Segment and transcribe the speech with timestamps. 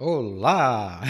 [0.00, 1.04] Olá!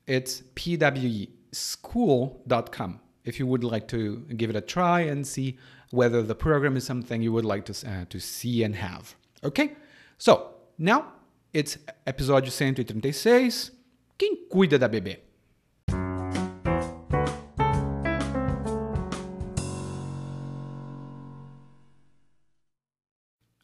[0.06, 5.58] it's pweschool.com if you would like to give it a try and see
[5.90, 9.14] whether the program is something you would like to, uh, to see and have.
[9.42, 9.76] Okay?
[10.18, 11.12] So, now
[11.52, 13.72] it's episódio 136.
[14.16, 15.20] Quem cuida da bebê?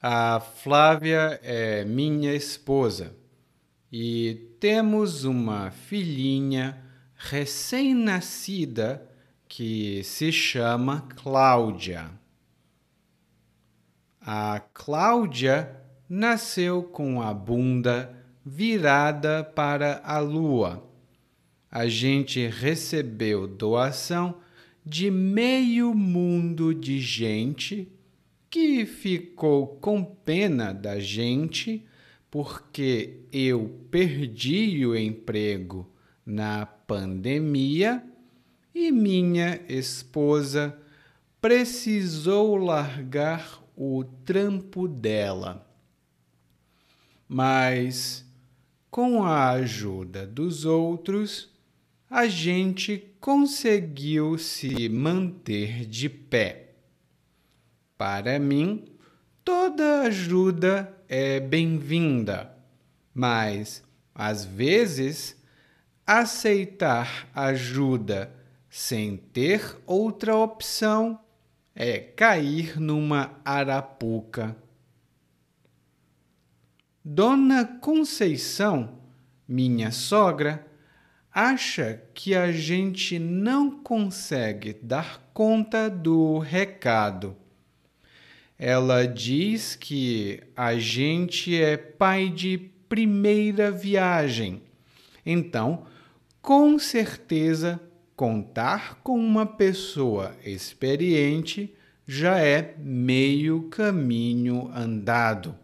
[0.02, 3.16] A Flávia é minha esposa
[3.91, 6.81] e temos uma filhinha
[7.16, 9.06] recém-nascida
[9.56, 12.11] que se chama Cláudia.
[14.21, 15.75] A Cláudia
[16.06, 20.87] nasceu com a bunda virada para a lua.
[21.71, 24.43] A gente recebeu doação
[24.84, 27.91] de meio mundo de gente
[28.50, 31.83] que ficou com pena da gente
[32.31, 35.91] porque eu perdi o emprego
[36.27, 38.05] na pandemia
[38.78, 40.78] e minha esposa
[41.41, 45.66] precisou largar o trampo dela.
[47.26, 48.22] Mas,
[48.91, 51.50] com a ajuda dos outros,
[52.10, 56.75] a gente conseguiu se manter de pé.
[57.97, 58.84] Para mim,
[59.43, 62.54] toda ajuda é bem-vinda,
[63.14, 63.82] mas,
[64.14, 65.34] às vezes,
[66.06, 68.35] aceitar ajuda
[68.76, 71.19] sem ter outra opção,
[71.75, 74.54] é cair numa arapuca.
[77.03, 78.98] Dona Conceição,
[79.48, 80.66] minha sogra,
[81.32, 87.34] acha que a gente não consegue dar conta do recado.
[88.58, 92.58] Ela diz que a gente é pai de
[92.91, 94.60] primeira viagem,
[95.25, 95.87] então,
[96.43, 97.81] com certeza,
[98.16, 101.75] contar com uma pessoa experiente
[102.06, 105.54] já é meio caminho andado.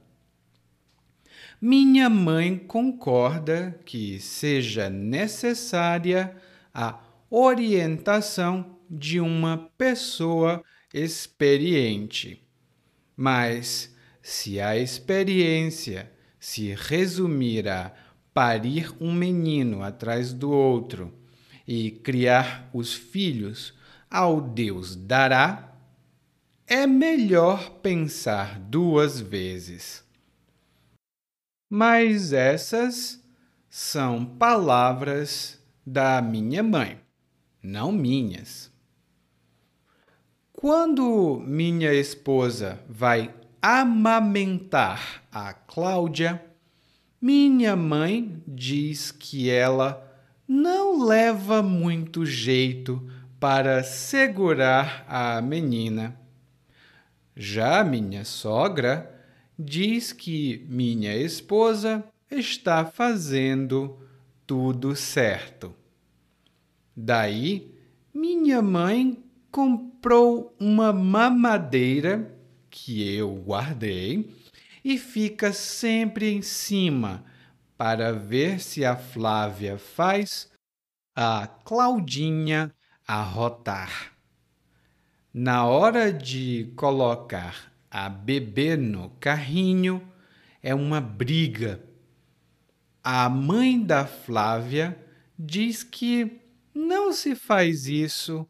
[1.61, 6.37] Minha mãe concorda que seja necessária
[6.75, 10.63] a orientação de uma pessoa
[10.93, 12.43] experiente.
[13.17, 17.95] Mas se a experiência se resumir a
[18.35, 21.22] parir um menino atrás do outro,
[21.67, 23.75] e criar os filhos
[24.11, 25.73] ao Deus dará,
[26.67, 30.05] é melhor pensar duas vezes.
[31.69, 33.23] Mas essas
[33.71, 37.01] são palavras da minha mãe,
[37.63, 38.71] não minhas.
[40.53, 46.45] Quando minha esposa vai amamentar a Cláudia,
[47.21, 50.12] minha mãe diz que ela
[50.53, 53.03] não leva muito jeito
[53.41, 56.15] para segurar a menina.
[57.35, 59.11] Já minha sogra
[59.59, 63.99] diz que minha esposa está fazendo
[64.47, 65.75] tudo certo.
[66.95, 67.75] Daí,
[68.13, 72.31] minha mãe comprou uma mamadeira
[72.69, 74.37] que eu guardei
[74.85, 77.25] e fica sempre em cima
[77.83, 80.49] para ver se a Flávia faz
[81.17, 82.73] a Claudinha
[83.05, 84.13] arrotar.
[85.35, 90.01] Na hora de colocar a bebê no carrinho,
[90.63, 91.83] é uma briga.
[93.03, 94.97] A mãe da Flávia
[95.37, 96.41] diz que
[96.73, 98.47] não se faz isso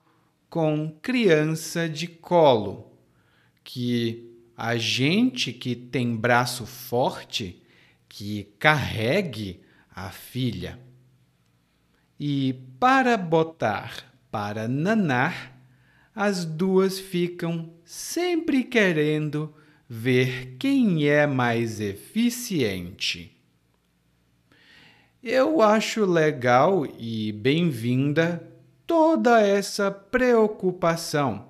[0.50, 2.92] com criança de colo,
[3.64, 7.61] que a gente que tem braço forte
[8.14, 10.78] que carregue a filha.
[12.20, 15.58] E para botar para nanar,
[16.14, 19.54] as duas ficam sempre querendo
[19.88, 23.34] ver quem é mais eficiente.
[25.22, 28.46] Eu acho legal e bem-vinda
[28.86, 31.48] toda essa preocupação,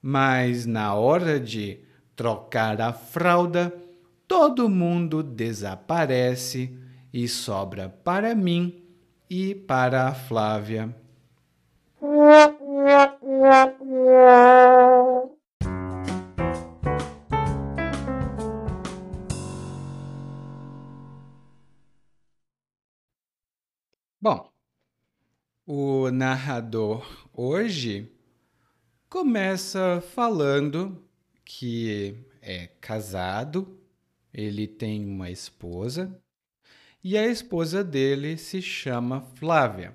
[0.00, 1.80] mas na hora de
[2.14, 3.82] trocar a fralda,
[4.32, 6.74] todo mundo desaparece
[7.12, 8.82] e sobra para mim
[9.28, 10.96] e para a Flávia.
[24.18, 24.50] Bom,
[25.66, 28.10] o narrador hoje
[29.10, 31.06] começa falando
[31.44, 33.81] que é casado
[34.32, 36.18] ele tem uma esposa
[37.04, 39.92] e a esposa dele se chama Flávia.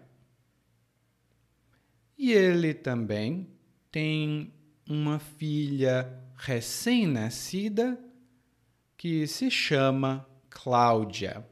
[2.17, 3.47] E ele também
[3.91, 4.53] tem
[4.89, 7.97] uma filha recém-nascida
[8.97, 11.47] que se chama Cláudia.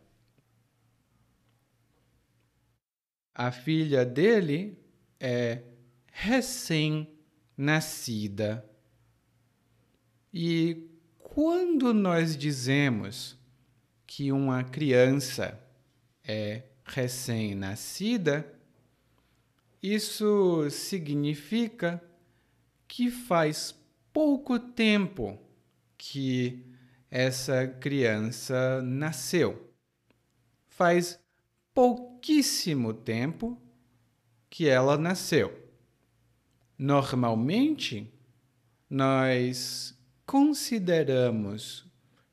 [3.33, 4.77] A filha dele
[5.19, 5.63] é
[6.11, 8.69] recém-nascida.
[10.33, 10.94] E
[11.35, 13.37] quando nós dizemos
[14.07, 15.61] que uma criança
[16.23, 18.57] é recém-nascida,
[19.83, 22.01] isso significa
[22.87, 23.75] que faz
[24.13, 25.37] pouco tempo
[25.97, 26.65] que
[27.11, 29.75] essa criança nasceu.
[30.69, 31.19] Faz
[31.73, 33.61] pouquíssimo tempo
[34.49, 35.53] que ela nasceu.
[36.77, 38.09] Normalmente,
[38.89, 39.94] nós
[40.25, 41.85] consideramos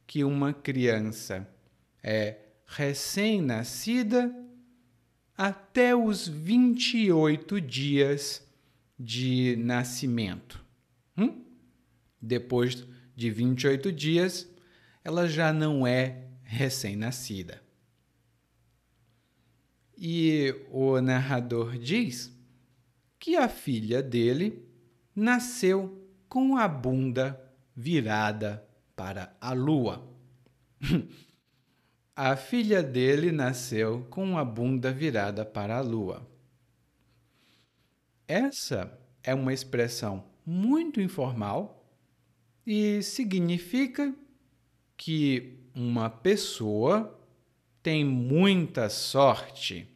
[0.06, 1.48] que uma criança
[2.02, 4.34] é recém-nascida
[5.36, 8.46] até os 28 dias
[8.98, 10.64] de nascimento.
[11.16, 11.44] Hum?
[12.20, 14.48] Depois de 28 dias,
[15.04, 17.62] ela já não é recém-nascida.
[19.96, 22.32] E o narrador diz
[23.18, 24.66] que a filha dele
[25.14, 30.08] nasceu com a bunda virada para a lua.
[32.14, 36.26] a filha dele nasceu com a bunda virada para a lua.
[38.28, 41.84] Essa é uma expressão muito informal
[42.66, 44.14] e significa
[44.96, 47.18] que uma pessoa
[47.82, 49.88] tem muita sorte,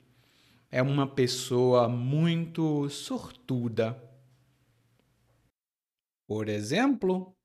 [0.71, 4.03] é uma pessoa muito sortuda.
[6.27, 7.36] Por exemplo,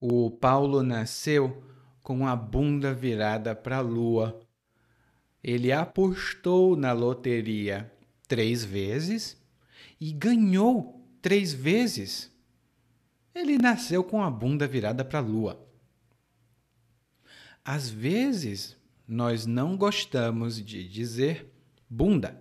[0.00, 1.62] o Paulo nasceu
[2.02, 4.40] com a bunda virada para a lua.
[5.42, 7.92] Ele apostou na loteria
[8.28, 9.40] três vezes
[10.00, 12.32] e ganhou três vezes.
[13.34, 15.66] Ele nasceu com a bunda virada para a lua.
[17.64, 18.76] Às vezes,
[19.08, 21.52] nós não gostamos de dizer
[21.88, 22.40] bunda.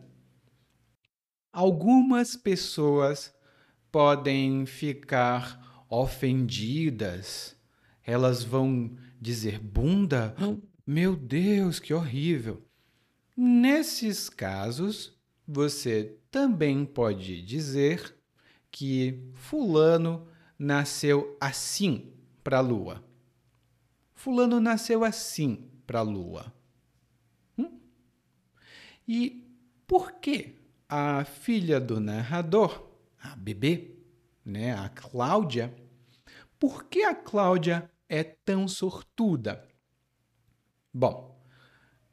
[1.51, 3.33] Algumas pessoas
[3.91, 5.64] podem ficar
[5.95, 7.55] ofendidas,
[8.03, 10.35] elas vão dizer bunda?
[10.85, 12.65] Meu Deus, que horrível!
[13.35, 18.15] Nesses casos, você também pode dizer
[18.69, 20.27] que Fulano
[20.59, 23.03] nasceu assim para a lua.
[24.13, 26.53] Fulano nasceu assim para a lua.
[27.57, 27.79] Hum?
[29.07, 29.49] E
[29.87, 30.55] por que
[30.87, 32.85] a filha do narrador,
[33.19, 33.95] a bebê,
[34.45, 35.73] né, a Cláudia,
[36.59, 39.67] por que a Cláudia é tão sortuda?
[40.93, 41.43] Bom,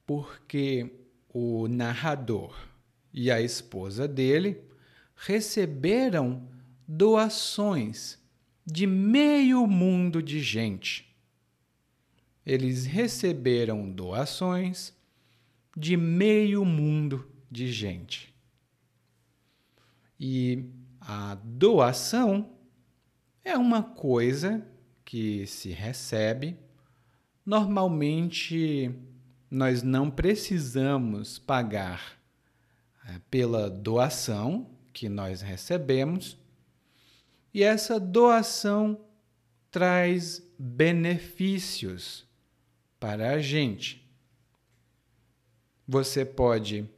[0.07, 2.55] porque o narrador
[3.13, 4.61] e a esposa dele
[5.15, 6.49] receberam
[6.87, 8.19] doações
[8.67, 11.17] de meio mundo de gente.
[12.45, 14.93] Eles receberam doações
[15.77, 18.35] de meio mundo de gente.
[20.19, 20.69] E
[21.01, 22.52] a doação
[23.45, 24.67] é uma coisa
[25.05, 26.57] que se recebe.
[27.45, 28.95] Normalmente,
[29.51, 32.19] nós não precisamos pagar
[33.07, 36.39] é, pela doação que nós recebemos,
[37.53, 38.99] e essa doação
[39.71, 42.27] traz benefícios
[42.99, 44.07] para a gente.
[45.87, 46.89] Você pode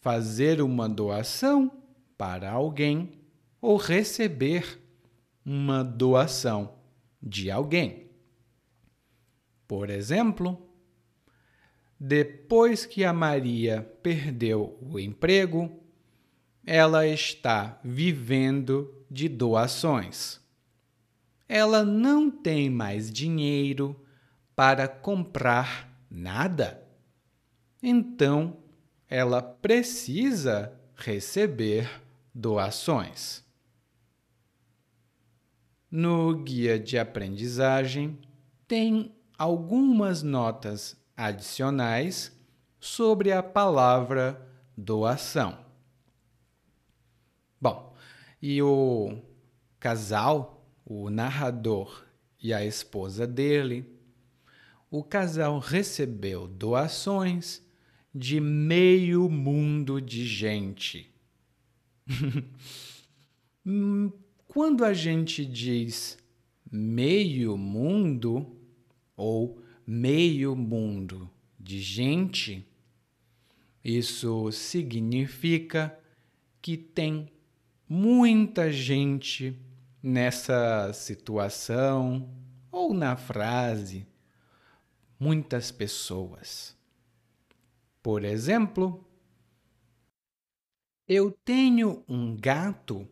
[0.00, 1.70] fazer uma doação
[2.16, 3.20] para alguém
[3.60, 4.81] ou receber
[5.44, 6.74] uma doação
[7.22, 8.10] de alguém.
[9.66, 10.68] Por exemplo,
[11.98, 15.70] depois que a Maria perdeu o emprego,
[16.66, 20.40] ela está vivendo de doações.
[21.48, 24.04] Ela não tem mais dinheiro
[24.54, 26.82] para comprar nada.
[27.82, 28.56] Então,
[29.08, 32.02] ela precisa receber
[32.34, 33.44] doações.
[35.94, 38.18] No guia de aprendizagem
[38.66, 42.34] tem algumas notas adicionais
[42.80, 44.40] sobre a palavra
[44.74, 45.62] doação.
[47.60, 47.94] Bom,
[48.40, 49.18] e o
[49.78, 52.06] casal, o narrador
[52.42, 53.86] e a esposa dele,
[54.90, 57.62] o casal recebeu doações
[58.14, 61.14] de meio mundo de gente.
[64.52, 66.18] Quando a gente diz
[66.70, 68.54] meio mundo
[69.16, 72.62] ou meio mundo de gente,
[73.82, 75.98] isso significa
[76.60, 77.32] que tem
[77.88, 79.58] muita gente
[80.02, 82.28] nessa situação
[82.70, 84.06] ou na frase,
[85.18, 86.76] muitas pessoas.
[88.02, 89.02] Por exemplo,
[91.08, 93.08] eu tenho um gato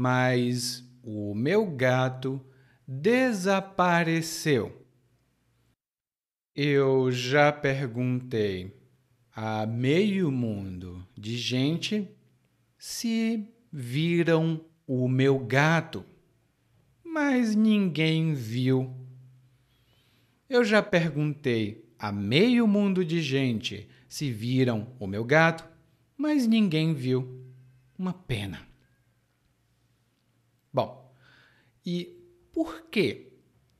[0.00, 2.40] mas o meu gato
[2.88, 4.82] desapareceu.
[6.56, 8.80] Eu já perguntei
[9.30, 12.08] a meio mundo de gente
[12.78, 16.02] se viram o meu gato,
[17.04, 18.96] mas ninguém viu.
[20.48, 25.68] Eu já perguntei a meio mundo de gente se viram o meu gato,
[26.16, 27.44] mas ninguém viu.
[27.98, 28.70] Uma pena.
[30.72, 31.12] Bom,
[31.92, 32.16] e
[32.52, 33.32] por que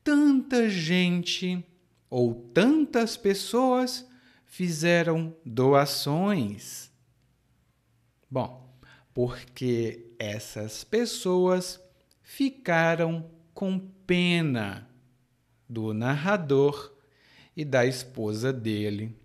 [0.03, 1.65] tanta gente
[2.09, 4.05] ou tantas pessoas
[4.45, 6.91] fizeram doações?
[8.29, 8.77] Bom,
[9.15, 11.81] porque essas pessoas
[12.21, 14.91] ficaram com pena
[15.69, 16.93] do narrador
[17.57, 19.17] e da esposa dele.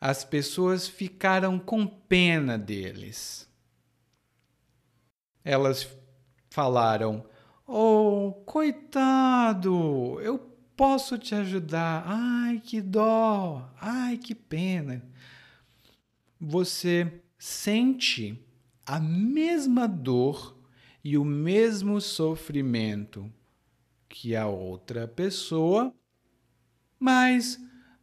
[0.00, 3.50] As pessoas ficaram com pena deles.
[5.44, 5.88] Elas
[6.48, 7.24] falaram:
[7.72, 10.40] Oh, coitado, eu
[10.76, 12.02] posso te ajudar.
[12.04, 15.00] Ai, que dó, ai, que pena.
[16.40, 18.44] Você sente
[18.84, 20.58] a mesma dor
[21.04, 23.32] e o mesmo sofrimento
[24.08, 25.94] que a outra pessoa,
[26.98, 27.56] mas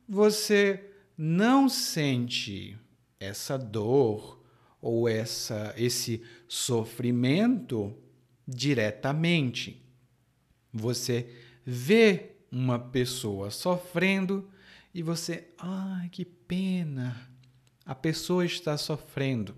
[0.07, 2.79] você não sente
[3.19, 4.41] essa dor
[4.79, 7.93] ou essa esse sofrimento
[8.47, 9.83] diretamente.
[10.71, 11.29] Você
[11.65, 14.49] vê uma pessoa sofrendo
[14.93, 17.29] e você, ai, que pena.
[17.85, 19.55] A pessoa está sofrendo.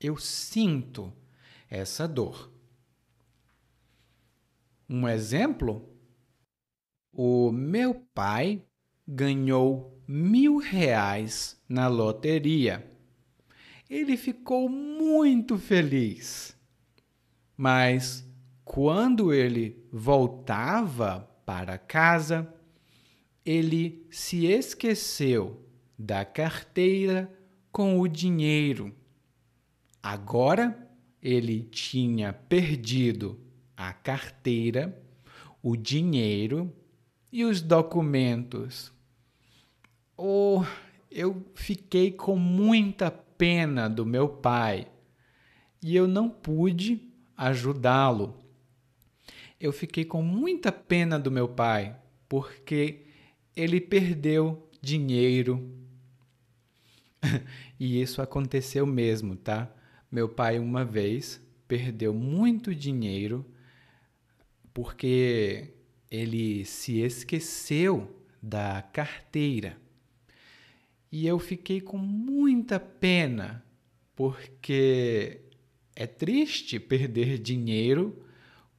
[0.00, 1.12] Eu sinto
[1.68, 2.50] essa dor.
[4.88, 5.88] Um exemplo:
[7.12, 8.62] o meu pai
[9.06, 12.90] ganhou mil reais na loteria.
[13.88, 16.51] Ele ficou muito feliz.
[17.56, 18.26] Mas
[18.64, 22.52] quando ele voltava para casa,
[23.44, 25.66] ele se esqueceu
[25.98, 27.32] da carteira
[27.70, 28.94] com o dinheiro.
[30.02, 30.88] Agora
[31.20, 33.38] ele tinha perdido
[33.76, 35.00] a carteira,
[35.62, 36.72] o dinheiro
[37.30, 38.92] e os documentos.
[40.16, 40.64] Oh,
[41.10, 44.88] eu fiquei com muita pena do meu pai
[45.82, 48.42] e eu não pude ajudá-lo.
[49.60, 51.96] Eu fiquei com muita pena do meu pai,
[52.28, 53.06] porque
[53.54, 55.70] ele perdeu dinheiro.
[57.78, 59.72] e isso aconteceu mesmo, tá?
[60.10, 63.46] Meu pai, uma vez, perdeu muito dinheiro
[64.74, 65.74] porque
[66.10, 69.76] ele se esqueceu da carteira.
[71.10, 73.64] E eu fiquei com muita pena,
[74.16, 75.42] porque
[75.94, 78.24] é triste perder dinheiro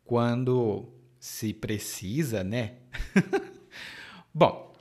[0.03, 0.89] quando
[1.20, 2.77] se precisa, né?
[4.34, 4.75] Bom,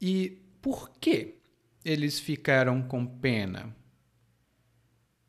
[0.00, 1.36] e por que
[1.84, 3.74] eles ficaram com pena?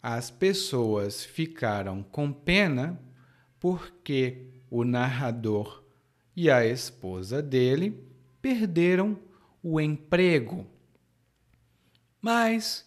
[0.01, 2.99] As pessoas ficaram com pena
[3.59, 5.83] porque o narrador
[6.35, 8.03] e a esposa dele
[8.41, 9.17] perderam
[9.61, 10.67] o emprego.
[12.21, 12.85] Mas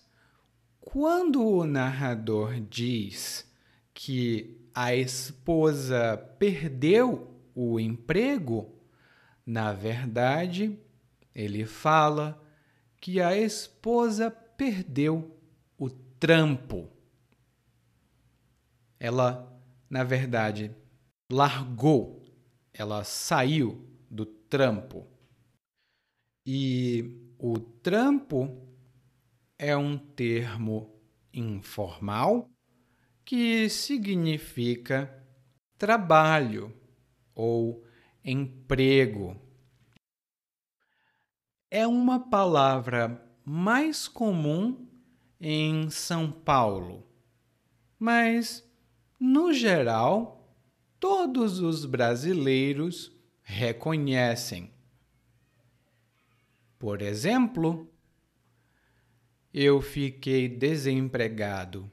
[0.86, 3.44] quando o narrador diz
[3.92, 8.72] que a esposa perdeu o emprego,
[9.44, 10.78] na verdade,
[11.34, 12.40] ele fala
[13.00, 15.36] que a esposa perdeu
[15.76, 16.88] o trampo.
[19.00, 20.70] Ela, na verdade,
[21.28, 22.24] largou,
[22.72, 25.04] ela saiu do trampo.
[26.46, 28.75] E o trampo
[29.58, 30.94] é um termo
[31.32, 32.50] informal
[33.24, 35.24] que significa
[35.78, 36.74] trabalho
[37.34, 37.84] ou
[38.24, 39.40] emprego.
[41.70, 44.88] É uma palavra mais comum
[45.40, 47.06] em São Paulo,
[47.98, 48.64] mas,
[49.18, 50.54] no geral,
[51.00, 54.70] todos os brasileiros reconhecem.
[56.78, 57.90] Por exemplo,
[59.58, 61.90] eu fiquei desempregado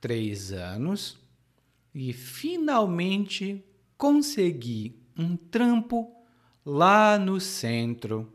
[0.00, 1.18] três anos
[1.92, 3.64] e finalmente
[3.98, 6.14] consegui um trampo
[6.64, 8.32] lá no centro.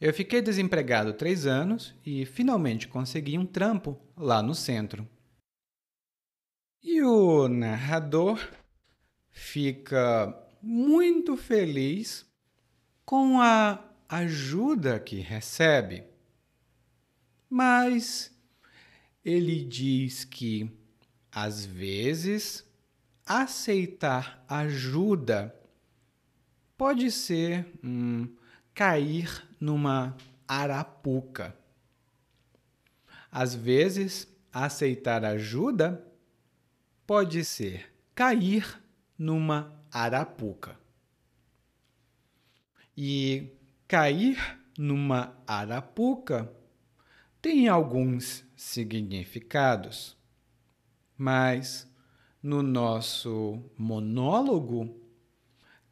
[0.00, 5.08] Eu fiquei desempregado três anos e finalmente consegui um trampo lá no centro.
[6.82, 8.40] E o narrador
[9.30, 12.26] fica muito feliz
[13.04, 16.09] com a ajuda que recebe.
[17.52, 18.32] Mas
[19.24, 20.70] ele diz que,
[21.32, 22.64] às vezes,
[23.26, 25.52] aceitar ajuda
[26.78, 28.32] pode ser hum,
[28.72, 31.56] cair numa arapuca.
[33.32, 36.06] Às vezes, aceitar ajuda
[37.04, 38.80] pode ser cair
[39.18, 40.78] numa arapuca.
[42.96, 43.52] E
[43.88, 44.38] cair
[44.78, 46.59] numa arapuca
[47.42, 50.16] tem alguns significados,
[51.16, 51.90] mas
[52.42, 54.98] no nosso monólogo,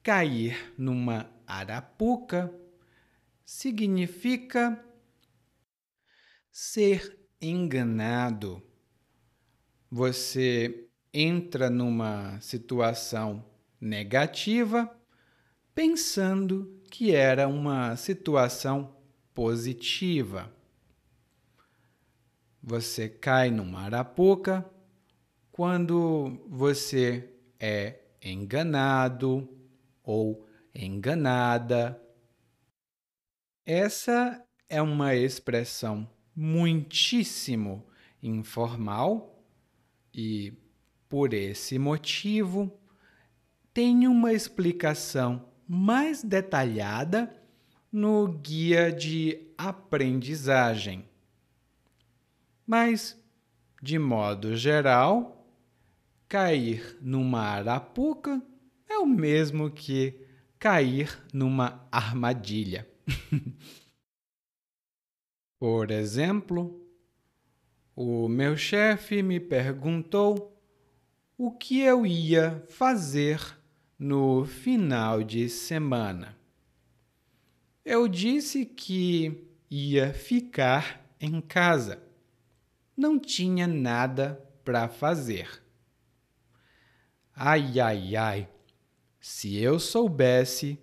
[0.02, 2.52] cair numa arapuca
[3.44, 4.82] significa
[6.50, 8.62] ser enganado.
[9.90, 13.44] Você entra numa situação
[13.80, 14.94] negativa
[15.74, 18.96] pensando que era uma situação
[19.34, 20.57] positiva.
[22.70, 24.62] Você cai numa arapuca
[25.50, 29.48] quando você é enganado
[30.02, 31.98] ou enganada.
[33.64, 37.86] Essa é uma expressão muitíssimo
[38.22, 39.42] informal
[40.12, 40.52] e,
[41.08, 42.70] por esse motivo,
[43.72, 47.34] tem uma explicação mais detalhada
[47.90, 51.08] no guia de aprendizagem.
[52.68, 53.18] Mas,
[53.82, 55.50] de modo geral,
[56.28, 58.42] cair numa arapuca
[58.86, 60.20] é o mesmo que
[60.58, 62.86] cair numa armadilha.
[65.58, 66.86] Por exemplo,
[67.96, 70.62] o meu chefe me perguntou
[71.38, 73.40] o que eu ia fazer
[73.98, 76.36] no final de semana.
[77.82, 82.06] Eu disse que ia ficar em casa
[82.98, 85.62] não tinha nada para fazer.
[87.32, 88.48] Ai, ai, ai,
[89.20, 90.76] se eu soubesse,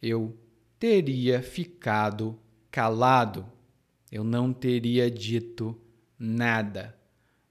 [0.00, 0.38] eu
[0.78, 2.38] teria ficado
[2.70, 3.44] calado,
[4.12, 5.76] eu não teria dito
[6.16, 6.96] nada,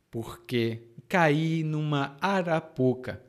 [0.10, 3.22] porque caí numa arapuca.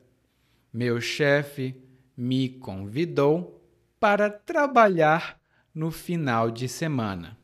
[0.71, 1.75] Meu chefe
[2.15, 3.61] me convidou
[3.99, 5.41] para trabalhar
[5.75, 7.37] no final de semana.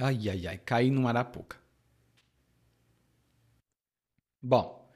[0.00, 1.65] Ai, ai, ai, caí numa arapuca.
[4.48, 4.88] Bom,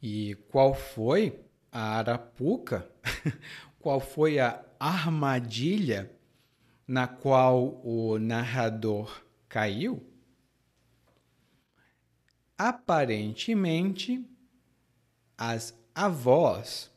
[0.00, 1.40] e qual foi
[1.72, 2.88] a arapuca?
[3.80, 6.08] qual foi a armadilha
[6.86, 10.08] na qual o narrador caiu?
[12.56, 14.24] Aparentemente,
[15.36, 16.88] as avós,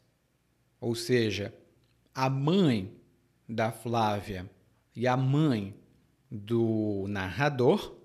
[0.79, 1.51] ou seja,
[2.13, 2.95] a mãe
[3.49, 4.47] da Flávia
[4.95, 5.75] e a mãe
[6.29, 7.95] do narrador,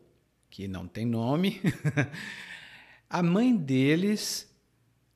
[0.48, 1.60] que não tem nome,
[3.12, 4.48] a mãe deles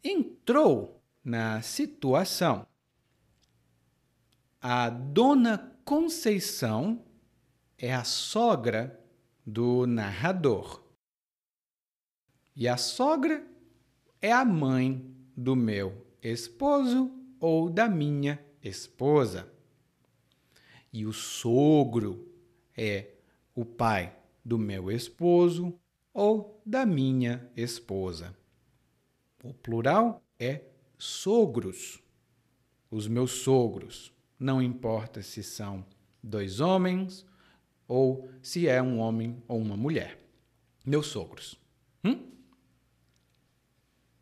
[0.03, 2.67] entrou na situação.
[4.61, 7.05] A dona Conceição
[7.79, 9.01] é a sogra
[9.47, 10.83] do narrador.
[12.57, 13.47] E a sogra
[14.21, 19.53] é a mãe do meu esposo ou da minha esposa.
[20.93, 22.29] E o sogro
[22.77, 23.13] é
[23.55, 25.79] o pai do meu esposo
[26.15, 28.35] ou da minha esposa.
[29.43, 30.65] O plural é
[30.97, 32.01] sogros.
[32.89, 34.15] Os meus sogros.
[34.39, 35.85] Não importa se são
[36.23, 37.27] dois homens
[37.89, 40.19] ou se é um homem ou uma mulher.
[40.87, 41.61] Meus sogros.
[42.05, 42.31] Hum?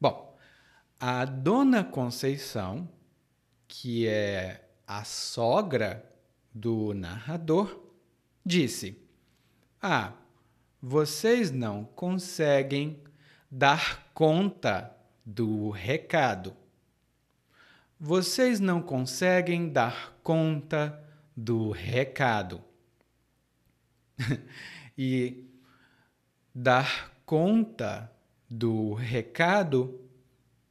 [0.00, 0.36] Bom,
[0.98, 2.88] a dona Conceição,
[3.68, 6.08] que é a sogra
[6.54, 7.80] do narrador,
[8.44, 9.00] disse:
[9.80, 10.14] Ah,
[10.82, 13.00] vocês não conseguem
[13.48, 14.92] dar conta
[15.24, 16.56] do recado.
[18.00, 21.00] Vocês não conseguem dar conta
[21.36, 22.60] do recado.
[24.98, 25.44] e
[26.52, 28.10] dar conta
[28.50, 30.00] do recado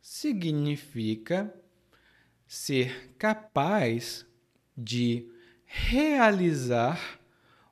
[0.02, 1.54] significa
[2.46, 4.26] ser capaz
[4.78, 5.32] de
[5.66, 7.20] realizar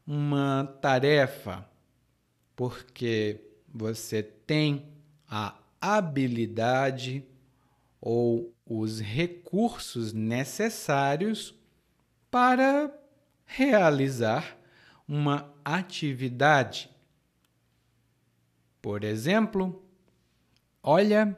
[0.08, 1.70] uma tarefa,
[2.60, 3.40] porque
[3.74, 4.86] você tem
[5.26, 7.24] a habilidade
[8.02, 11.58] ou os recursos necessários
[12.30, 12.94] para
[13.46, 14.58] realizar
[15.08, 16.90] uma atividade.
[18.82, 19.82] Por exemplo,
[20.84, 21.38] olha,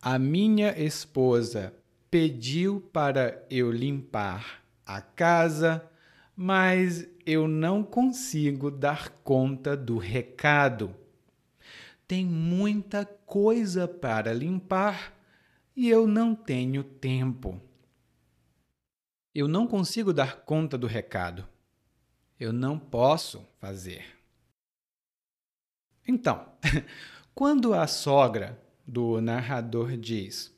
[0.00, 1.74] a minha esposa
[2.08, 5.84] pediu para eu limpar a casa,
[6.36, 10.94] mas eu não consigo dar conta do recado.
[12.06, 15.14] Tem muita coisa para limpar
[15.74, 17.60] e eu não tenho tempo.
[19.34, 21.46] Eu não consigo dar conta do recado.
[22.38, 24.04] Eu não posso fazer.
[26.06, 26.46] Então,
[27.34, 30.54] quando a sogra do narrador diz: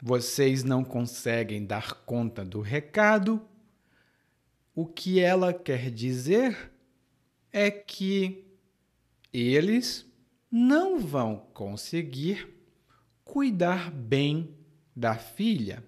[0.00, 3.46] Vocês não conseguem dar conta do recado,
[4.74, 6.72] o que ela quer dizer
[7.52, 8.44] é que
[9.32, 10.06] eles
[10.50, 12.48] não vão conseguir
[13.24, 14.56] cuidar bem
[14.94, 15.84] da filha.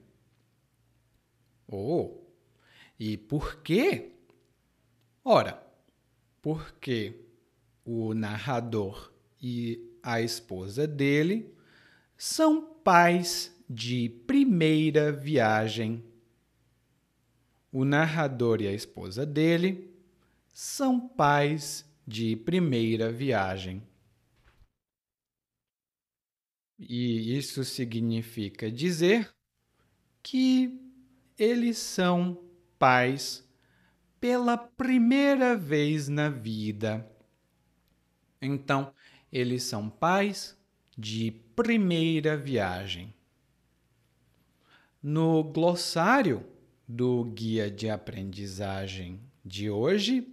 [1.68, 2.22] Oh,
[2.99, 4.12] e por quê?
[5.25, 5.61] Ora,
[6.40, 7.27] porque
[7.85, 11.53] o narrador e a esposa dele
[12.16, 16.05] são pais de primeira viagem.
[17.78, 19.94] O narrador e a esposa dele
[20.48, 23.82] são pais de primeira viagem.
[26.78, 29.30] E isso significa dizer
[30.22, 30.74] que
[31.38, 32.42] eles são
[32.78, 33.46] pais
[34.18, 37.06] pela primeira vez na vida.
[38.40, 38.90] Então,
[39.30, 40.58] eles são pais
[40.96, 43.14] de primeira viagem.
[45.02, 46.55] No glossário
[46.87, 50.33] do guia de aprendizagem de hoje,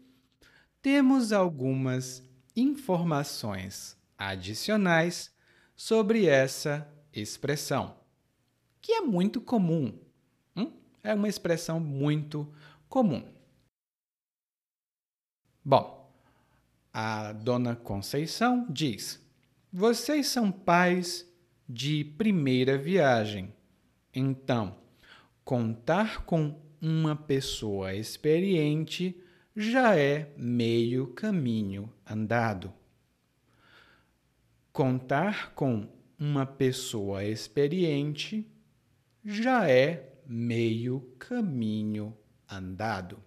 [0.81, 2.23] temos algumas
[2.55, 5.33] informações adicionais
[5.75, 7.97] sobre essa expressão,
[8.81, 9.97] que é muito comum.
[10.55, 10.71] Hum?
[11.03, 12.53] É uma expressão muito
[12.87, 13.23] comum.
[15.65, 16.11] Bom,
[16.93, 19.19] a dona Conceição diz:
[19.71, 21.27] Vocês são pais
[21.67, 23.53] de primeira viagem.
[24.13, 24.82] Então,
[25.43, 29.21] contar com uma pessoa experiente
[29.55, 32.73] já é meio caminho andado.
[34.71, 38.49] Contar com uma pessoa experiente
[39.23, 42.17] já é meio caminho
[42.49, 43.23] andado.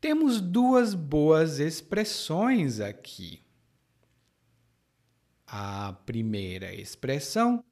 [0.00, 3.42] Temos duas boas expressões aqui.
[5.46, 7.64] A primeira expressão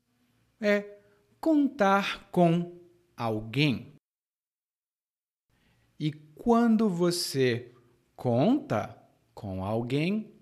[0.61, 0.98] é
[1.41, 2.79] contar com
[3.17, 3.95] alguém.
[5.99, 7.75] E quando você
[8.15, 8.97] conta
[9.35, 10.33] com alguém,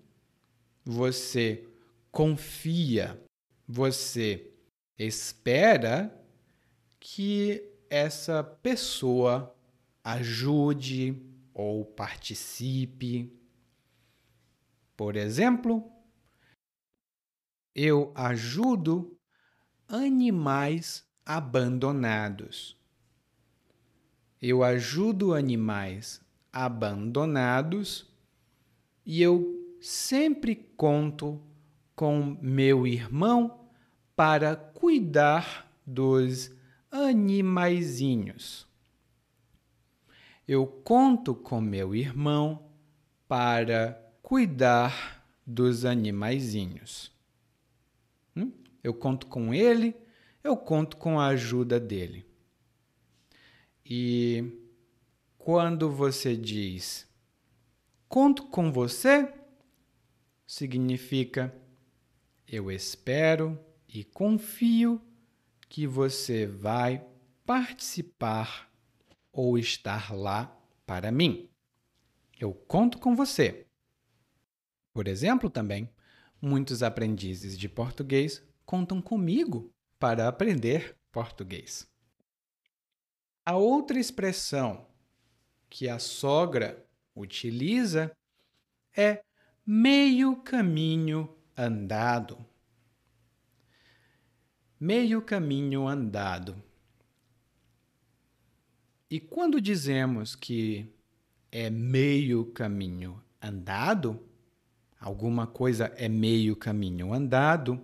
[0.85, 1.67] você
[2.11, 3.21] confia,
[3.67, 4.51] você
[4.97, 6.13] espera
[6.99, 9.55] que essa pessoa
[10.03, 11.21] ajude,
[11.53, 13.35] ou participe.
[14.95, 15.91] Por exemplo,
[17.75, 19.16] eu ajudo
[19.87, 22.75] animais abandonados.
[24.41, 26.21] Eu ajudo animais
[26.51, 28.05] abandonados
[29.05, 31.41] e eu sempre conto
[31.95, 33.67] com meu irmão
[34.15, 36.51] para cuidar dos
[36.91, 38.67] animaizinhos.
[40.47, 42.69] Eu conto com meu irmão
[43.27, 47.16] para cuidar dos animaizinhos.
[48.87, 49.93] Eu conto com ele,
[50.41, 52.25] eu conto com a ajuda dele.
[53.85, 54.49] E
[55.37, 57.05] quando você diz
[58.07, 59.29] conto com você,
[60.45, 61.53] significa
[62.47, 65.01] eu espero e confio
[65.67, 67.05] que você vai
[67.45, 68.71] participar
[69.33, 71.49] ou estar lá para mim.
[72.39, 73.67] Eu conto com você.
[74.93, 75.89] Por exemplo, também,
[76.41, 81.89] muitos aprendizes de português contam comigo para aprender português.
[83.45, 84.85] A outra expressão
[85.69, 88.11] que a sogra utiliza
[88.95, 89.23] é
[89.65, 92.45] meio caminho andado.
[94.77, 96.61] Meio caminho andado.
[99.09, 100.93] E quando dizemos que
[101.49, 104.21] é meio caminho andado,
[104.99, 107.81] alguma coisa é meio caminho andado,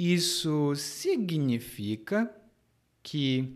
[0.00, 2.32] isso significa
[3.02, 3.52] que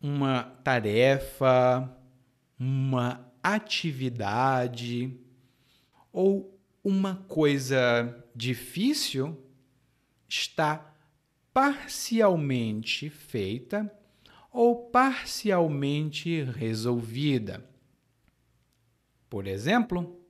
[0.00, 1.92] uma tarefa,
[2.56, 5.18] uma atividade
[6.12, 9.36] ou uma coisa difícil
[10.28, 10.94] está
[11.52, 13.92] parcialmente feita
[14.52, 17.68] ou parcialmente resolvida.
[19.28, 20.24] Por exemplo,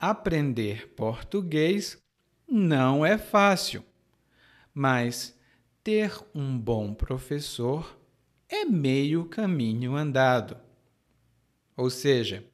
[0.00, 2.03] aprender português
[2.48, 3.84] não é fácil,
[4.72, 5.38] mas
[5.82, 7.98] ter um bom professor
[8.48, 10.56] é meio caminho andado.
[11.76, 12.44] Ou seja,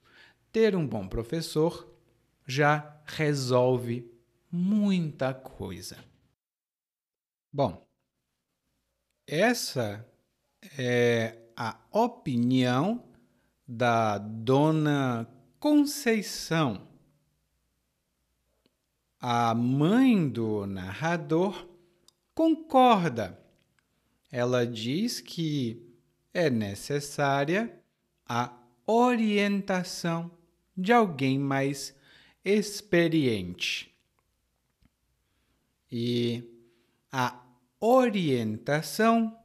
[0.51, 1.89] ter um bom professor
[2.47, 4.11] já resolve
[4.51, 5.97] muita coisa.
[7.53, 7.87] Bom,
[9.27, 10.07] essa
[10.79, 13.05] é a opinião
[13.67, 16.90] da dona Conceição.
[19.23, 21.69] A mãe do narrador
[22.35, 23.39] concorda.
[24.33, 25.95] Ela diz que
[26.33, 27.79] é necessária
[28.27, 28.57] a
[28.87, 30.31] orientação
[30.75, 31.95] de alguém mais
[32.43, 33.95] experiente.
[35.93, 36.43] E
[37.13, 37.45] a
[37.79, 39.39] orientação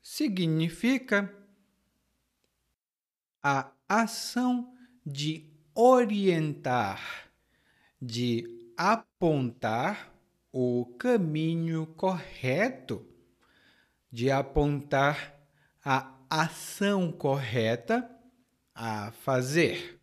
[0.00, 1.30] significa
[3.42, 4.74] a ação
[5.04, 7.30] de orientar,
[8.00, 10.14] de apontar
[10.52, 13.04] o caminho correto,
[14.08, 15.34] de apontar
[15.84, 18.08] a ação correta
[18.72, 20.00] a fazer.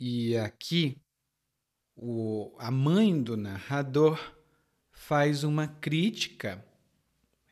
[0.00, 1.00] E aqui,
[1.94, 4.18] o, a mãe do narrador
[4.90, 6.66] faz uma crítica,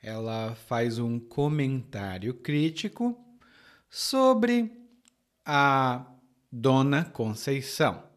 [0.02, 3.16] ela faz um comentário crítico
[3.88, 4.88] sobre
[5.44, 6.04] a
[6.50, 8.11] Dona Conceição.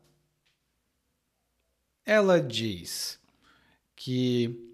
[2.06, 3.20] Ela diz
[3.96, 4.72] que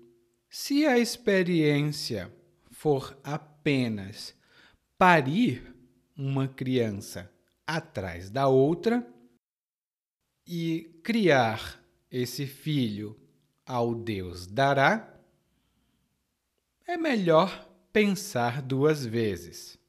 [0.50, 2.32] se a experiência
[2.70, 4.36] for apenas
[4.98, 5.74] parir
[6.15, 7.32] uma criança
[7.65, 9.08] atrás da outra
[10.46, 13.17] e criar esse filho
[13.65, 15.17] ao Deus dará,
[16.86, 19.80] é melhor pensar duas vezes.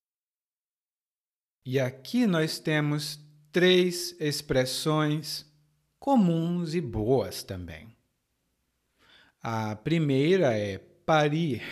[1.64, 3.18] E aqui nós temos
[3.50, 5.51] três expressões
[6.02, 7.94] comuns e boas também.
[9.40, 11.62] A primeira é parir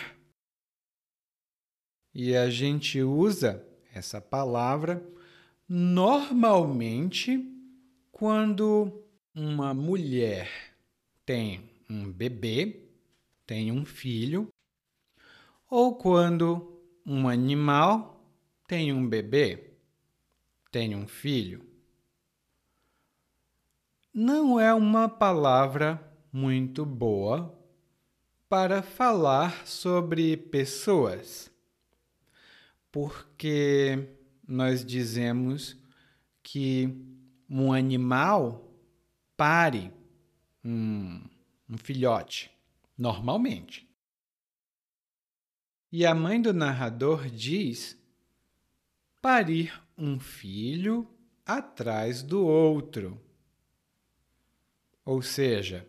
[2.14, 5.04] e a gente usa essa palavra
[5.68, 7.44] normalmente
[8.12, 9.02] quando
[9.34, 10.48] uma mulher
[11.26, 12.88] tem um bebê,
[13.44, 14.46] tem um filho,
[15.68, 18.24] ou quando um animal
[18.68, 19.72] tem um bebê,
[20.70, 21.69] tem um filho.
[24.12, 26.00] Não é uma palavra
[26.32, 27.56] muito boa
[28.48, 31.50] para falar sobre pessoas
[32.90, 34.08] porque
[34.46, 35.76] nós dizemos
[36.42, 36.88] que
[37.48, 38.74] um animal
[39.36, 39.92] pare
[40.64, 41.22] um,
[41.68, 42.50] um filhote,
[42.96, 43.88] normalmente.
[45.92, 47.96] E a mãe do narrador diz
[49.20, 51.08] parir um filho
[51.44, 53.20] atrás do outro.
[55.10, 55.84] Ou seja,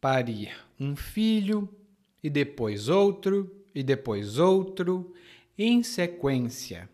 [0.00, 1.72] parir um filho
[2.20, 5.14] e depois outro e depois outro
[5.56, 6.90] em sequência,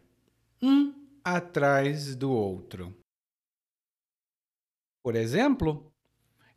[0.61, 0.93] um
[1.25, 2.95] atrás do outro.
[5.03, 5.91] Por exemplo,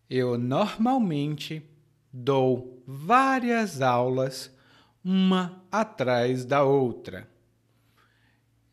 [0.09, 1.63] eu normalmente
[2.11, 4.53] dou várias aulas,
[5.01, 7.31] uma atrás da outra.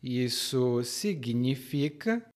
[0.03, 2.29] Isso significa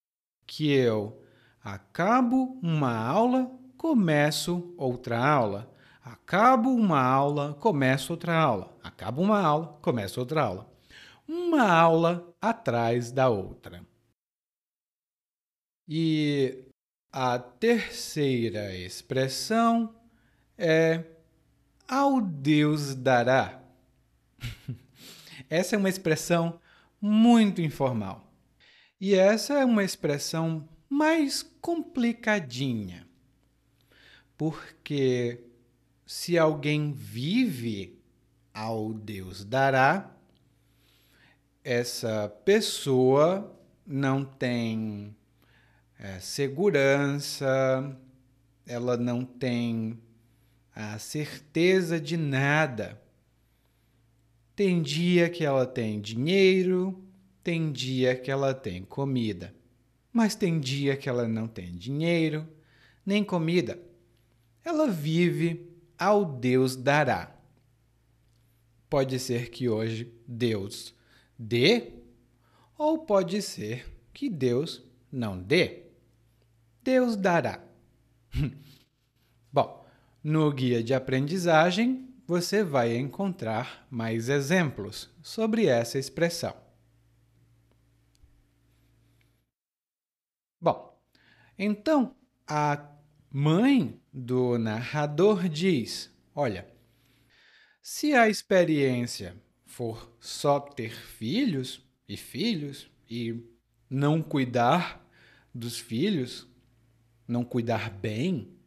[0.46, 1.22] que eu
[1.68, 5.70] acabo uma aula, começo outra aula.
[6.02, 8.78] Acabo uma aula, começo outra aula.
[8.82, 10.74] Acabo uma aula, começo outra aula.
[11.28, 13.86] Uma aula atrás da outra.
[15.86, 16.64] E
[17.12, 19.94] a terceira expressão
[20.58, 21.04] é
[21.86, 23.62] ao Deus dará.
[25.50, 26.62] essa é uma expressão
[27.02, 28.26] muito informal.
[29.02, 33.08] E essa é uma expressão mais complicadinha.
[34.38, 35.40] Porque
[36.06, 38.00] se alguém vive
[38.54, 40.16] ao Deus dará,
[41.64, 43.54] essa pessoa
[43.86, 45.16] não tem
[46.00, 47.98] é, segurança,
[48.66, 50.00] ela não tem
[50.74, 53.02] a certeza de nada.
[54.56, 57.04] Tem dia que ela tem dinheiro,
[57.44, 59.54] tem dia que ela tem comida,
[60.18, 62.48] mas tem dia que ela não tem dinheiro
[63.06, 63.80] nem comida.
[64.66, 67.40] Ela vive ao Deus dará.
[68.90, 70.96] Pode ser que hoje Deus
[71.38, 71.94] dê,
[72.76, 75.84] ou pode ser que Deus não dê.
[76.84, 77.64] Deus dará.
[79.54, 79.86] Bom,
[80.24, 86.66] no guia de aprendizagem você vai encontrar mais exemplos sobre essa expressão.
[90.60, 91.00] Bom,
[91.58, 92.16] então
[92.48, 92.86] a
[93.32, 96.68] mãe do narrador diz: Olha,
[97.82, 103.44] se a experiência for só ter filhos e filhos e
[103.90, 105.06] não cuidar
[105.54, 106.48] dos filhos,
[107.28, 108.58] não cuidar bem,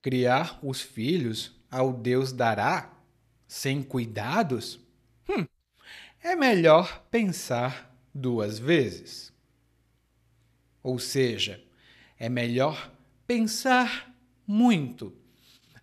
[0.00, 2.92] criar os filhos ao Deus dará
[3.46, 4.80] sem cuidados,
[5.28, 5.46] hum,
[6.22, 9.32] é melhor pensar duas vezes.
[10.82, 11.62] Ou seja,
[12.22, 12.88] é melhor
[13.26, 14.14] pensar
[14.46, 15.12] muito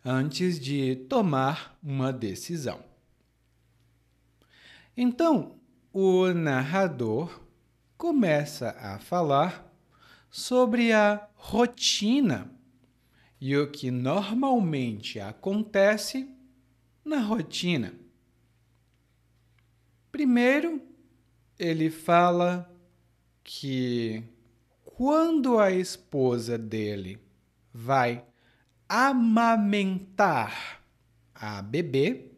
[0.05, 2.81] antes de tomar uma decisão.
[4.95, 5.59] Então,
[5.91, 7.41] o narrador
[7.97, 9.69] começa a falar
[10.31, 12.49] sobre a rotina
[13.41, 16.33] e o que normalmente acontece
[17.03, 17.93] na rotina.
[20.09, 20.81] Primeiro,
[21.59, 22.73] ele fala
[23.43, 24.23] que
[24.99, 27.17] quando a esposa dele
[27.73, 28.21] vai
[28.89, 30.81] amamentar
[31.33, 32.33] a bebê,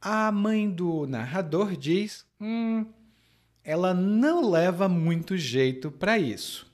[0.00, 2.86] a mãe do narrador diz: hum,
[3.64, 6.72] ela não leva muito jeito para isso.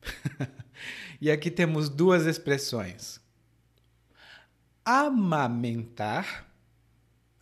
[1.20, 3.20] e aqui temos duas expressões.
[4.82, 6.50] Amamentar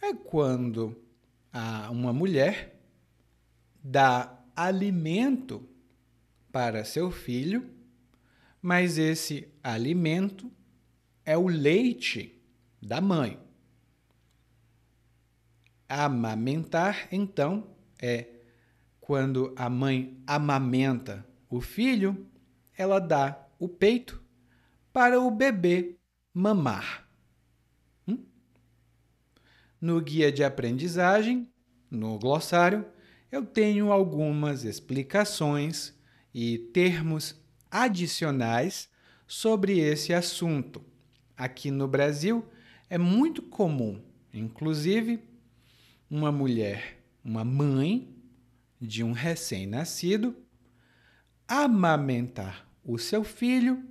[0.03, 1.01] é quando
[1.53, 2.81] a, uma mulher
[3.81, 5.69] dá alimento
[6.51, 7.71] para seu filho,
[8.61, 10.51] mas esse alimento
[11.25, 12.41] é o leite
[12.81, 13.39] da mãe.
[15.89, 17.67] Amamentar, então,
[18.01, 18.29] é
[19.01, 22.27] quando a mãe amamenta o filho,
[22.77, 24.23] ela dá o peito
[24.93, 25.97] para o bebê
[26.33, 27.09] mamar.
[28.07, 28.25] Hum?
[29.81, 31.51] No guia de aprendizagem,
[31.91, 32.87] no glossário,
[33.33, 35.93] eu tenho algumas explicações
[36.33, 37.35] e termos
[37.71, 38.89] adicionais
[39.27, 40.85] sobre esse assunto.
[41.37, 42.45] Aqui no Brasil
[42.89, 44.01] é muito comum,
[44.33, 45.21] inclusive,
[46.11, 48.09] uma mulher uma mãe
[48.81, 50.35] de um recém-nascido
[51.47, 53.85] amamentar o seu filho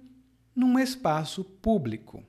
[0.55, 2.23] num espaço público.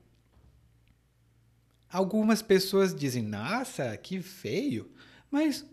[1.91, 4.91] Algumas pessoas dizem: "Nossa, que feio",
[5.31, 5.67] mas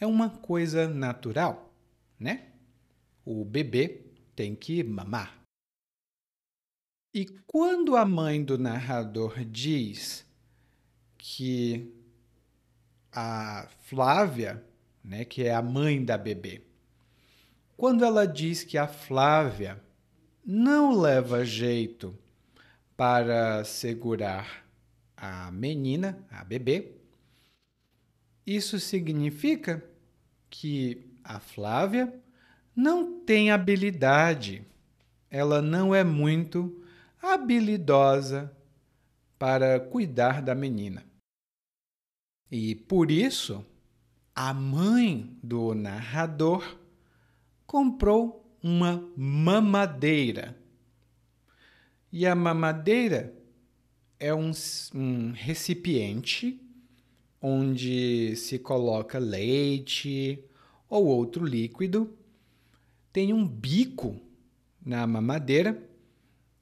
[0.00, 1.72] é uma coisa natural,
[2.18, 2.46] né?
[3.24, 4.00] O bebê
[4.34, 5.38] tem que mamar.
[7.12, 10.24] E quando a mãe do narrador diz
[11.18, 11.92] que
[13.12, 14.64] a Flávia,
[15.04, 16.62] né, que é a mãe da bebê,
[17.76, 19.82] quando ela diz que a Flávia
[20.44, 22.16] não leva jeito
[22.96, 24.64] para segurar
[25.16, 26.92] a menina, a bebê,
[28.46, 29.89] isso significa
[30.50, 32.12] que a Flávia
[32.74, 34.66] não tem habilidade,
[35.30, 36.82] ela não é muito
[37.22, 38.54] habilidosa
[39.38, 41.04] para cuidar da menina.
[42.50, 43.64] E por isso,
[44.34, 46.78] a mãe do narrador
[47.66, 50.56] comprou uma mamadeira.
[52.12, 53.32] E a mamadeira
[54.18, 54.50] é um,
[54.94, 56.60] um recipiente
[57.40, 60.44] onde se coloca leite
[60.88, 62.16] ou outro líquido,
[63.12, 64.20] tem um bico
[64.84, 65.88] na mamadeira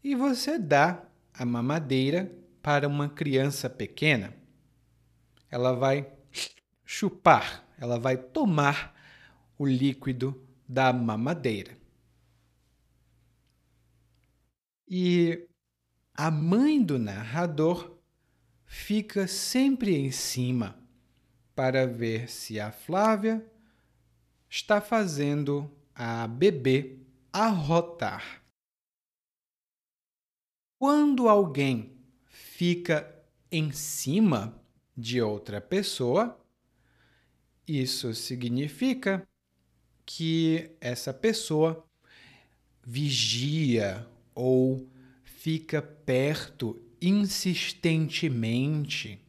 [0.03, 1.05] e você dá
[1.35, 4.35] a mamadeira para uma criança pequena.
[5.51, 6.11] Ela vai
[6.85, 8.95] chupar, ela vai tomar
[9.59, 11.77] o líquido da mamadeira.
[14.87, 15.47] E
[16.15, 17.98] a mãe do narrador
[18.69, 20.79] fica sempre em cima
[21.55, 23.45] para ver se a Flávia
[24.49, 26.99] está fazendo a bebê
[27.33, 28.45] arrotar.
[30.79, 34.63] Quando alguém fica em cima
[34.97, 36.39] de outra pessoa,
[37.67, 39.27] isso significa
[40.05, 41.85] que essa pessoa
[42.85, 44.89] vigia ou
[45.25, 49.21] fica perto insistentemente.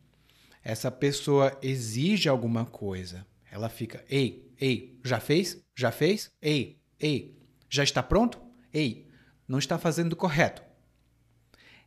[0.63, 3.25] Essa pessoa exige alguma coisa.
[3.51, 5.63] Ela fica, ei, ei, já fez?
[5.75, 6.31] Já fez?
[6.41, 7.37] Ei, ei,
[7.69, 8.39] já está pronto?
[8.73, 9.07] Ei,
[9.47, 10.61] não está fazendo correto.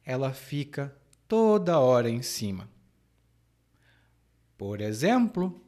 [0.05, 0.97] Ela fica
[1.29, 2.69] toda hora em cima.
[4.59, 5.65] Por exemplo,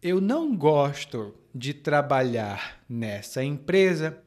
[0.00, 4.22] eu não gosto de trabalhar nessa empresa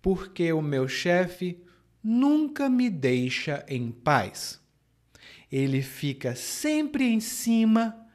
[0.00, 1.62] porque o meu chefe
[2.02, 4.60] nunca me deixa em paz.
[5.50, 8.06] Ele fica sempre em cima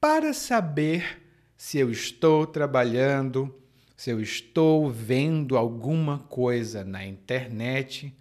[0.00, 1.22] para saber
[1.56, 3.54] se eu estou trabalhando,
[3.96, 8.16] se eu estou vendo alguma coisa na internet.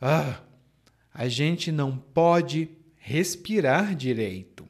[0.00, 0.40] Ah,
[1.12, 4.68] a gente não pode respirar direito,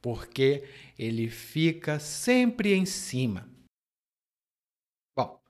[0.00, 0.64] porque
[0.98, 3.48] ele fica sempre em cima.
[5.16, 5.40] Bom,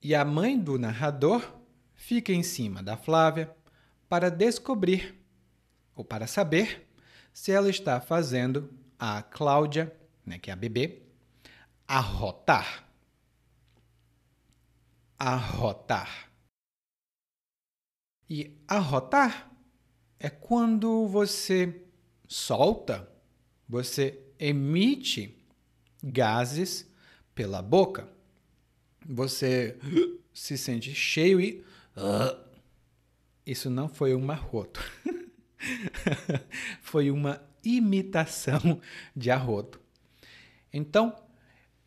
[0.00, 1.61] e a mãe do narrador
[2.02, 3.54] fica em cima da Flávia
[4.08, 5.14] para descobrir
[5.94, 6.88] ou para saber
[7.32, 9.96] se ela está fazendo a Cláudia,
[10.26, 11.02] né, que é a bebê,
[11.86, 12.88] arrotar.
[15.16, 16.28] Arrotar.
[18.28, 19.52] E arrotar
[20.18, 21.84] é quando você
[22.26, 23.08] solta,
[23.68, 25.40] você emite
[26.02, 26.90] gases
[27.32, 28.08] pela boca.
[29.06, 29.78] Você
[30.34, 31.71] se sente cheio e.
[31.96, 32.52] Uh,
[33.44, 34.80] isso não foi um arroto.
[36.80, 38.80] foi uma imitação
[39.14, 39.80] de arroto.
[40.72, 41.14] Então,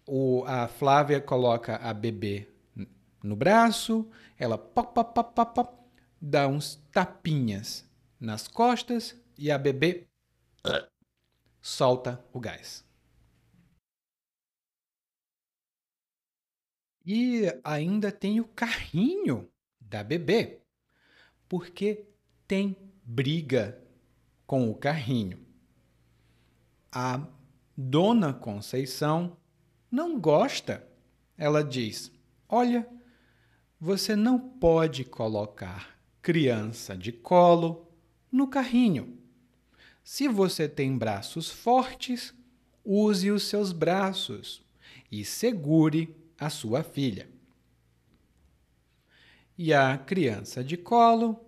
[0.06, 2.48] o, a Flávia coloca a bebê
[3.24, 5.84] no braço, ela pop, pop, pop, pop, pop,
[6.22, 7.90] dá uns tapinhas
[8.20, 10.08] nas costas e a bebê
[11.62, 12.86] solta o gás.
[17.06, 19.50] E ainda tem o carrinho
[19.90, 20.60] da bebê,
[21.48, 22.06] porque
[22.48, 23.82] tem briga
[24.46, 25.40] com o carrinho.
[26.92, 27.28] A
[27.78, 29.38] dona Conceição
[29.92, 30.88] não gosta.
[31.38, 32.12] Ela diz:
[32.48, 32.88] Olha,
[33.80, 37.92] você não pode colocar criança de colo
[38.32, 39.20] no carrinho.
[40.04, 42.34] Se você tem braços fortes,
[42.84, 44.64] use os seus braços
[45.12, 47.35] e segure a sua filha.
[49.58, 51.40] E a criança de colo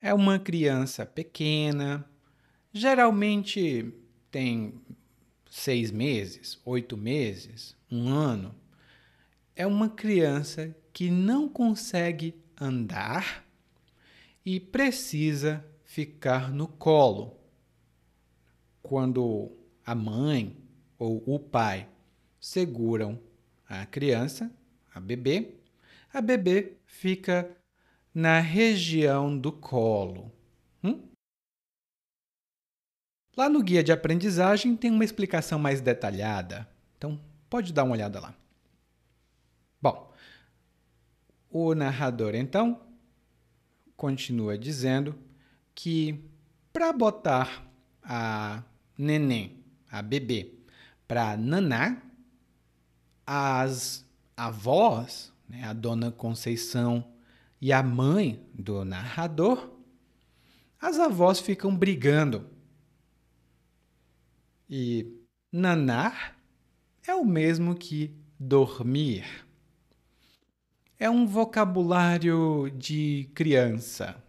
[0.00, 2.08] é uma criança pequena,
[2.72, 3.92] geralmente
[4.30, 4.80] tem
[5.50, 8.54] seis meses, oito meses, um ano.
[9.54, 13.44] É uma criança que não consegue andar
[14.44, 17.36] e precisa ficar no colo
[18.82, 19.52] quando
[19.84, 20.56] a mãe
[20.98, 21.88] ou o pai
[22.40, 23.20] seguram
[23.68, 24.50] a criança,
[24.94, 25.61] a bebê,
[26.12, 27.56] a bebê fica
[28.14, 30.30] na região do colo.
[30.84, 31.08] Hum?
[33.36, 38.20] Lá no guia de aprendizagem tem uma explicação mais detalhada, então pode dar uma olhada
[38.20, 38.34] lá.
[39.80, 40.12] Bom,
[41.50, 42.80] o narrador então
[43.96, 45.18] continua dizendo
[45.74, 46.22] que
[46.72, 47.64] para botar
[48.02, 48.62] a
[48.98, 50.54] neném, a bebê,
[51.06, 52.02] para naná,
[53.26, 54.04] as
[54.36, 57.12] avós, né, a dona Conceição
[57.60, 59.70] e a mãe do narrador,
[60.80, 62.48] as avós ficam brigando.
[64.68, 65.14] E
[65.52, 66.40] nanar
[67.06, 69.26] é o mesmo que dormir.
[70.98, 74.24] É um vocabulário de criança.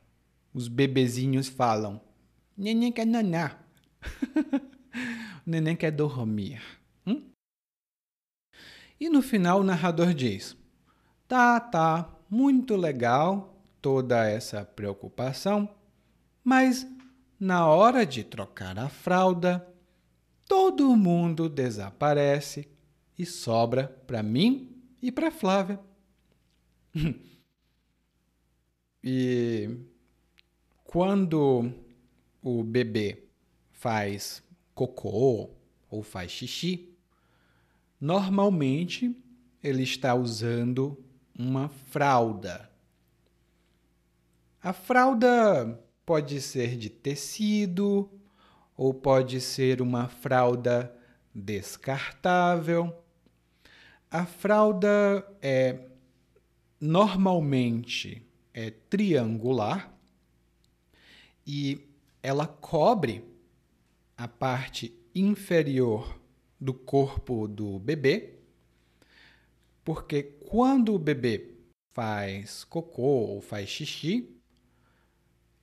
[0.53, 2.01] Os bebezinhos falam:
[2.57, 3.65] Neném quer nanar.
[5.45, 6.61] neném quer dormir.
[7.07, 7.31] Hum?
[8.99, 10.57] E no final o narrador diz:
[11.33, 15.67] Tá, tá, muito legal toda essa preocupação,
[16.43, 16.85] mas
[17.39, 19.67] na hora de trocar a fralda,
[20.47, 22.69] todo mundo desaparece
[23.17, 25.79] e sobra para mim e para Flávia.
[29.03, 29.75] e
[30.83, 31.73] quando
[32.43, 33.23] o bebê
[33.71, 34.43] faz
[34.75, 35.49] cocô
[35.89, 36.95] ou faz xixi,
[37.99, 39.17] normalmente
[39.63, 40.95] ele está usando
[41.37, 42.69] uma fralda.
[44.61, 48.09] A fralda pode ser de tecido
[48.75, 50.93] ou pode ser uma fralda
[51.33, 53.03] descartável.
[54.09, 55.79] A fralda é
[56.79, 59.91] normalmente é triangular
[61.47, 61.79] e
[62.21, 63.23] ela cobre
[64.15, 66.19] a parte inferior
[66.59, 68.32] do corpo do bebê,
[69.83, 71.55] porque quando o bebê
[71.93, 74.29] faz cocô ou faz xixi,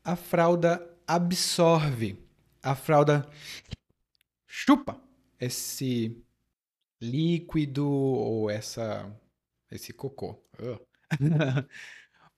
[0.04, 2.18] a fralda absorve,
[2.62, 3.28] a fralda
[4.46, 5.00] chupa
[5.38, 6.22] esse
[7.00, 9.10] líquido ou essa
[9.70, 10.42] esse cocô.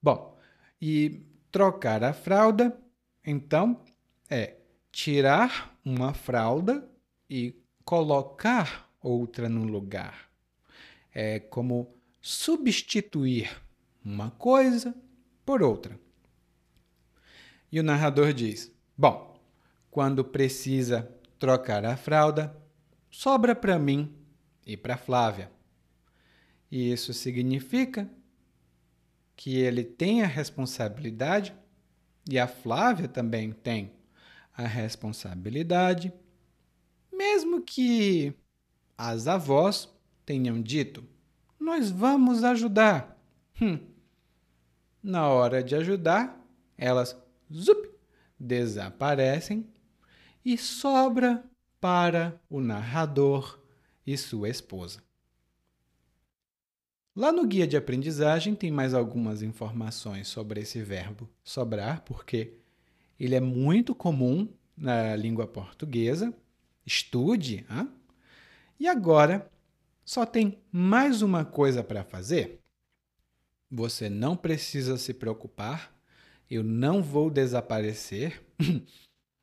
[0.00, 0.38] Bom,
[0.80, 2.78] e trocar a fralda,
[3.24, 3.84] então,
[4.28, 4.56] é
[4.90, 6.88] tirar uma fralda
[7.28, 10.31] e colocar outra no lugar.
[11.14, 13.50] É como substituir
[14.04, 14.94] uma coisa
[15.44, 15.98] por outra.
[17.70, 19.40] E o narrador diz: Bom,
[19.90, 22.56] quando precisa trocar a fralda,
[23.10, 24.14] sobra para mim
[24.66, 25.50] e para Flávia.
[26.70, 28.08] E isso significa
[29.36, 31.54] que ele tem a responsabilidade
[32.28, 33.92] e a Flávia também tem
[34.56, 36.12] a responsabilidade,
[37.12, 38.34] mesmo que
[38.96, 39.92] as avós
[40.32, 41.04] tenham dito:
[41.60, 43.18] Nós vamos ajudar.
[43.60, 43.78] Hum.
[45.02, 46.40] Na hora de ajudar,
[46.78, 47.14] elas
[47.52, 47.90] zup,
[48.38, 49.66] desaparecem
[50.42, 51.44] e sobra
[51.78, 53.60] para o narrador
[54.06, 55.02] e sua esposa.
[57.14, 62.54] Lá no guia de aprendizagem tem mais algumas informações sobre esse verbo sobrar, porque
[63.20, 66.32] ele é muito comum na língua portuguesa.
[66.86, 67.66] Estude.
[67.68, 67.90] Hein?
[68.80, 69.51] E agora
[70.04, 72.60] só tem mais uma coisa para fazer.
[73.70, 75.92] Você não precisa se preocupar,
[76.50, 78.42] eu não vou desaparecer.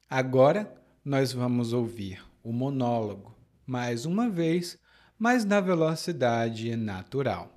[0.10, 0.72] agora
[1.04, 3.36] nós vamos ouvir o monólogo
[3.66, 4.78] mais uma vez,
[5.18, 7.56] mas na velocidade natural.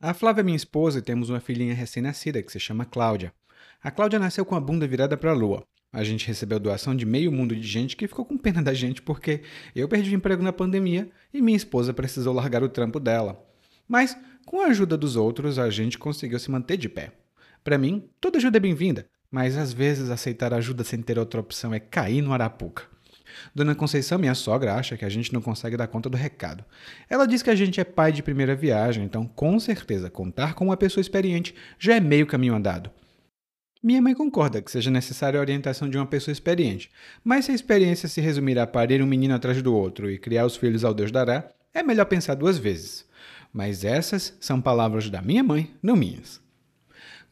[0.00, 3.32] A Flávia é minha esposa e temos uma filhinha recém-nascida que se chama Cláudia.
[3.80, 5.64] A Cláudia nasceu com a bunda virada para a lua.
[5.92, 9.02] A gente recebeu doação de meio mundo de gente que ficou com pena da gente
[9.02, 9.42] porque
[9.76, 13.44] eu perdi o emprego na pandemia e minha esposa precisou largar o trampo dela.
[13.86, 14.16] Mas,
[14.46, 17.12] com a ajuda dos outros, a gente conseguiu se manter de pé.
[17.62, 21.74] Para mim, toda ajuda é bem-vinda, mas às vezes aceitar ajuda sem ter outra opção
[21.74, 22.84] é cair no arapuca.
[23.54, 26.64] Dona Conceição, minha sogra, acha que a gente não consegue dar conta do recado.
[27.08, 30.64] Ela diz que a gente é pai de primeira viagem, então com certeza contar com
[30.64, 32.90] uma pessoa experiente já é meio caminho andado.
[33.82, 36.88] Minha mãe concorda que seja necessária a orientação de uma pessoa experiente,
[37.24, 40.46] mas se a experiência se resumir a parir um menino atrás do outro e criar
[40.46, 43.04] os filhos ao Deus dará, é melhor pensar duas vezes.
[43.52, 46.40] Mas essas são palavras da minha mãe, não minhas.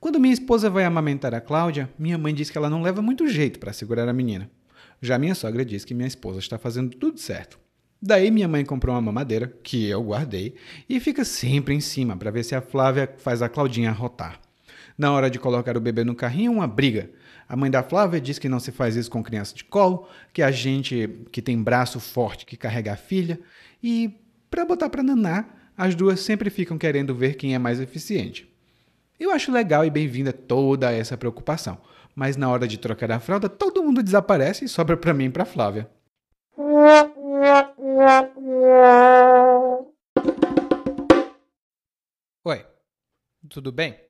[0.01, 3.28] Quando minha esposa vai amamentar a Cláudia, minha mãe diz que ela não leva muito
[3.28, 4.51] jeito para segurar a menina.
[5.01, 7.61] Já minha sogra diz que minha esposa está fazendo tudo certo.
[8.03, 10.57] Daí minha mãe comprou uma mamadeira, que eu guardei,
[10.88, 14.40] e fica sempre em cima para ver se a Flávia faz a Claudinha rotar.
[15.01, 17.11] Na hora de colocar o bebê no carrinho, uma briga.
[17.48, 20.42] A mãe da Flávia diz que não se faz isso com criança de colo, que
[20.42, 23.40] a gente que tem braço forte que carrega a filha,
[23.82, 24.20] e
[24.51, 28.46] para botar para nanar, as duas sempre ficam querendo ver quem é mais eficiente.
[29.18, 31.78] Eu acho legal e bem-vinda toda essa preocupação
[32.14, 35.30] mas na hora de trocar a fralda, todo mundo desaparece e sobra para mim e
[35.30, 35.88] para Flávia.
[42.44, 42.66] Oi,
[43.48, 44.09] tudo bem?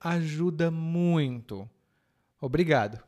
[0.00, 1.68] ajuda muito.
[2.40, 3.07] Obrigado.